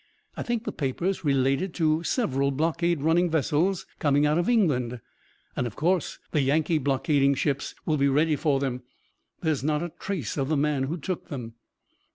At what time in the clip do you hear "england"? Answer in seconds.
4.51-4.99